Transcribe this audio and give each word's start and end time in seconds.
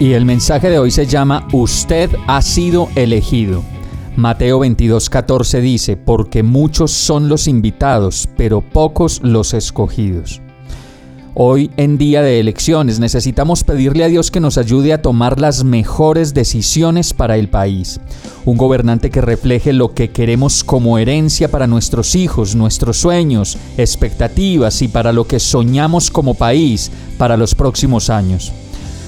Y 0.00 0.12
el 0.12 0.24
mensaje 0.24 0.70
de 0.70 0.78
hoy 0.78 0.92
se 0.92 1.06
llama 1.06 1.48
Usted 1.52 2.08
ha 2.28 2.40
sido 2.40 2.88
elegido. 2.94 3.64
Mateo 4.14 4.60
22:14 4.60 5.60
dice, 5.60 5.96
porque 5.96 6.44
muchos 6.44 6.92
son 6.92 7.28
los 7.28 7.48
invitados, 7.48 8.28
pero 8.36 8.60
pocos 8.60 9.20
los 9.24 9.54
escogidos. 9.54 10.40
Hoy 11.34 11.72
en 11.76 11.98
día 11.98 12.22
de 12.22 12.38
elecciones 12.38 13.00
necesitamos 13.00 13.64
pedirle 13.64 14.04
a 14.04 14.08
Dios 14.08 14.30
que 14.30 14.38
nos 14.38 14.56
ayude 14.56 14.92
a 14.92 15.02
tomar 15.02 15.40
las 15.40 15.64
mejores 15.64 16.32
decisiones 16.32 17.12
para 17.12 17.36
el 17.36 17.48
país. 17.48 18.00
Un 18.44 18.56
gobernante 18.56 19.10
que 19.10 19.20
refleje 19.20 19.72
lo 19.72 19.94
que 19.94 20.10
queremos 20.10 20.62
como 20.62 20.98
herencia 20.98 21.50
para 21.50 21.66
nuestros 21.66 22.14
hijos, 22.14 22.54
nuestros 22.54 22.98
sueños, 22.98 23.58
expectativas 23.76 24.80
y 24.80 24.86
para 24.86 25.12
lo 25.12 25.26
que 25.26 25.40
soñamos 25.40 26.10
como 26.10 26.34
país 26.34 26.92
para 27.18 27.36
los 27.36 27.56
próximos 27.56 28.10
años. 28.10 28.52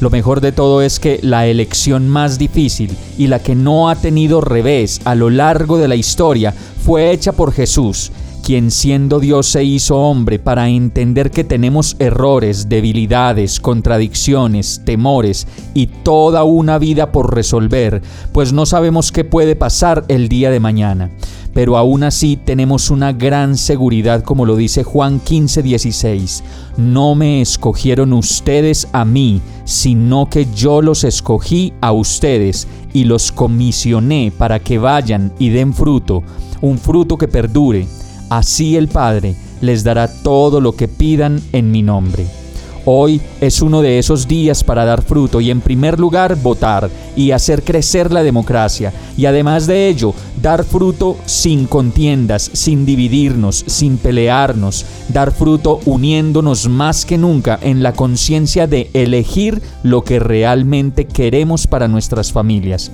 Lo 0.00 0.10
mejor 0.10 0.40
de 0.40 0.52
todo 0.52 0.82
es 0.82 0.98
que 0.98 1.20
la 1.22 1.46
elección 1.46 2.08
más 2.08 2.38
difícil 2.38 2.96
y 3.16 3.28
la 3.28 3.38
que 3.38 3.54
no 3.54 3.88
ha 3.88 3.96
tenido 3.96 4.40
revés 4.40 5.00
a 5.04 5.14
lo 5.14 5.30
largo 5.30 5.78
de 5.78 5.88
la 5.88 5.94
historia 5.94 6.52
fue 6.84 7.10
hecha 7.10 7.32
por 7.32 7.52
Jesús, 7.52 8.12
quien 8.44 8.70
siendo 8.70 9.20
Dios 9.20 9.46
se 9.46 9.64
hizo 9.64 9.96
hombre 9.96 10.38
para 10.38 10.68
entender 10.68 11.30
que 11.30 11.44
tenemos 11.44 11.96
errores, 11.98 12.68
debilidades, 12.68 13.58
contradicciones, 13.58 14.82
temores 14.84 15.46
y 15.72 15.86
toda 15.86 16.44
una 16.44 16.78
vida 16.78 17.10
por 17.10 17.34
resolver, 17.34 18.02
pues 18.32 18.52
no 18.52 18.66
sabemos 18.66 19.12
qué 19.12 19.24
puede 19.24 19.56
pasar 19.56 20.04
el 20.08 20.28
día 20.28 20.50
de 20.50 20.60
mañana 20.60 21.10
pero 21.54 21.78
aún 21.78 22.02
así 22.02 22.36
tenemos 22.36 22.90
una 22.90 23.12
gran 23.12 23.56
seguridad 23.56 24.24
como 24.24 24.44
lo 24.44 24.56
dice 24.56 24.82
Juan 24.82 25.20
15:16. 25.20 26.42
No 26.76 27.14
me 27.14 27.40
escogieron 27.40 28.12
ustedes 28.12 28.88
a 28.92 29.04
mí, 29.04 29.40
sino 29.64 30.28
que 30.28 30.48
yo 30.52 30.82
los 30.82 31.04
escogí 31.04 31.72
a 31.80 31.92
ustedes 31.92 32.66
y 32.92 33.04
los 33.04 33.30
comisioné 33.30 34.32
para 34.36 34.58
que 34.58 34.78
vayan 34.78 35.32
y 35.38 35.50
den 35.50 35.72
fruto, 35.72 36.24
un 36.60 36.76
fruto 36.76 37.16
que 37.16 37.28
perdure. 37.28 37.86
Así 38.36 38.76
el 38.76 38.88
Padre 38.88 39.36
les 39.60 39.84
dará 39.84 40.08
todo 40.08 40.60
lo 40.60 40.72
que 40.72 40.88
pidan 40.88 41.40
en 41.52 41.70
mi 41.70 41.84
nombre. 41.84 42.26
Hoy 42.86 43.20
es 43.40 43.62
uno 43.62 43.80
de 43.80 43.98
esos 43.98 44.28
días 44.28 44.62
para 44.62 44.84
dar 44.84 45.02
fruto 45.02 45.40
y 45.40 45.50
en 45.50 45.62
primer 45.62 45.98
lugar 45.98 46.36
votar 46.36 46.90
y 47.16 47.30
hacer 47.30 47.62
crecer 47.62 48.12
la 48.12 48.22
democracia. 48.22 48.92
Y 49.16 49.24
además 49.24 49.66
de 49.66 49.88
ello 49.88 50.12
dar 50.42 50.64
fruto 50.64 51.16
sin 51.24 51.66
contiendas, 51.66 52.50
sin 52.52 52.84
dividirnos, 52.84 53.64
sin 53.66 53.96
pelearnos, 53.96 54.84
dar 55.08 55.32
fruto 55.32 55.80
uniéndonos 55.86 56.68
más 56.68 57.06
que 57.06 57.16
nunca 57.16 57.58
en 57.62 57.82
la 57.82 57.94
conciencia 57.94 58.66
de 58.66 58.90
elegir 58.92 59.62
lo 59.82 60.04
que 60.04 60.18
realmente 60.18 61.06
queremos 61.06 61.66
para 61.66 61.88
nuestras 61.88 62.32
familias, 62.32 62.90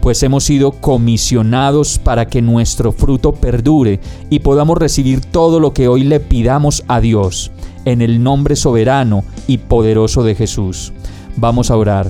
pues 0.00 0.22
hemos 0.22 0.44
sido 0.44 0.72
comisionados 0.72 1.98
para 1.98 2.28
que 2.28 2.40
nuestro 2.40 2.92
fruto 2.92 3.32
perdure 3.32 4.00
y 4.30 4.38
podamos 4.38 4.78
recibir 4.78 5.20
todo 5.20 5.60
lo 5.60 5.74
que 5.74 5.88
hoy 5.88 6.04
le 6.04 6.20
pidamos 6.20 6.82
a 6.88 7.00
Dios 7.00 7.50
en 7.84 8.02
el 8.02 8.22
nombre 8.22 8.56
soberano 8.56 9.24
y 9.46 9.58
poderoso 9.58 10.22
de 10.22 10.34
Jesús. 10.34 10.92
Vamos 11.36 11.70
a 11.70 11.76
orar. 11.76 12.08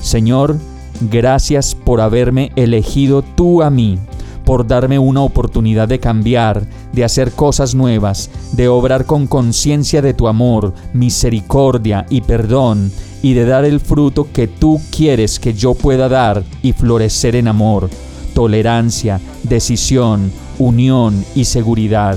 Señor, 0.00 0.58
gracias 1.00 1.74
por 1.74 2.00
haberme 2.00 2.52
elegido 2.56 3.22
tú 3.22 3.62
a 3.62 3.70
mí, 3.70 3.98
por 4.44 4.66
darme 4.66 4.98
una 4.98 5.22
oportunidad 5.22 5.88
de 5.88 6.00
cambiar, 6.00 6.66
de 6.92 7.04
hacer 7.04 7.32
cosas 7.32 7.74
nuevas, 7.74 8.30
de 8.52 8.68
obrar 8.68 9.04
con 9.04 9.26
conciencia 9.26 10.00
de 10.00 10.14
tu 10.14 10.28
amor, 10.28 10.72
misericordia 10.92 12.06
y 12.08 12.22
perdón, 12.22 12.90
y 13.22 13.34
de 13.34 13.44
dar 13.44 13.64
el 13.64 13.80
fruto 13.80 14.28
que 14.32 14.46
tú 14.46 14.80
quieres 14.90 15.38
que 15.38 15.52
yo 15.52 15.74
pueda 15.74 16.08
dar 16.08 16.44
y 16.62 16.72
florecer 16.72 17.36
en 17.36 17.48
amor, 17.48 17.90
tolerancia, 18.34 19.20
decisión, 19.42 20.30
unión 20.58 21.24
y 21.34 21.44
seguridad. 21.44 22.16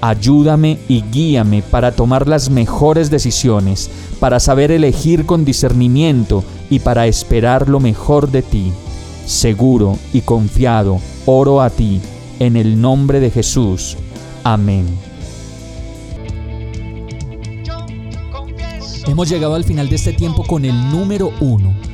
Ayúdame 0.00 0.78
y 0.88 1.02
guíame 1.02 1.62
para 1.62 1.92
tomar 1.92 2.26
las 2.26 2.48
mejores 2.48 3.10
decisiones, 3.10 3.90
para 4.18 4.40
saber 4.40 4.70
elegir 4.70 5.26
con 5.26 5.44
discernimiento 5.44 6.42
y 6.70 6.78
para 6.78 7.06
esperar 7.06 7.68
lo 7.68 7.80
mejor 7.80 8.30
de 8.30 8.42
ti. 8.42 8.72
Seguro 9.26 9.98
y 10.12 10.22
confiado, 10.22 11.00
oro 11.26 11.60
a 11.60 11.68
ti, 11.68 12.00
en 12.38 12.56
el 12.56 12.80
nombre 12.80 13.20
de 13.20 13.30
Jesús. 13.30 13.96
Amén. 14.42 14.86
Hemos 19.06 19.28
llegado 19.28 19.54
al 19.54 19.64
final 19.64 19.88
de 19.88 19.96
este 19.96 20.12
tiempo 20.12 20.44
con 20.46 20.64
el 20.64 20.90
número 20.90 21.32
uno 21.40 21.89